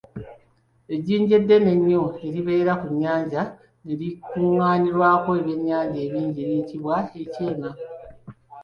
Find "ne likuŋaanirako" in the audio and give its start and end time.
3.85-5.29